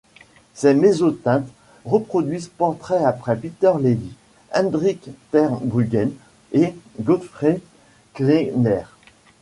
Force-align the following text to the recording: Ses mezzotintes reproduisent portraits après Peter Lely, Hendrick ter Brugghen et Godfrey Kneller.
Ses 0.55 0.73
mezzotintes 0.73 1.45
reproduisent 1.85 2.47
portraits 2.47 3.05
après 3.05 3.35
Peter 3.37 3.71
Lely, 3.79 4.13
Hendrick 4.51 5.11
ter 5.29 5.49
Brugghen 5.61 6.09
et 6.53 6.73
Godfrey 6.99 7.61
Kneller. 8.19 8.85